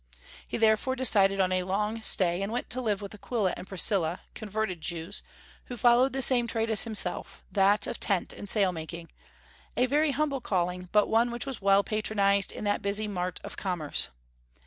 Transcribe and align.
He 0.47 0.57
therefore 0.57 0.95
decided 0.95 1.39
on 1.39 1.51
a 1.51 1.61
long 1.61 2.01
stay, 2.01 2.41
and 2.41 2.51
went 2.51 2.71
to 2.71 2.81
live 2.81 3.03
with 3.03 3.13
Aquila 3.13 3.53
and 3.55 3.67
Priscilla, 3.67 4.21
converted 4.33 4.81
Jews, 4.81 5.21
who 5.65 5.77
followed 5.77 6.11
the 6.11 6.23
same 6.23 6.47
trade 6.47 6.71
as 6.71 6.85
himself, 6.85 7.43
that 7.51 7.85
of 7.85 7.99
tent 7.99 8.33
and 8.33 8.49
sail 8.49 8.71
making, 8.71 9.11
a 9.77 9.85
very 9.85 10.09
humble 10.09 10.41
calling, 10.41 10.89
but 10.91 11.07
one 11.07 11.29
which 11.29 11.45
was 11.45 11.61
well 11.61 11.83
patronized 11.83 12.51
in 12.51 12.63
that 12.63 12.81
busy 12.81 13.07
mart 13.07 13.39
of 13.43 13.57
commerce. 13.57 14.09